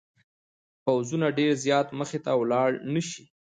[0.85, 3.23] پوځونه ډېر زیات مخته ولاړ نه شي.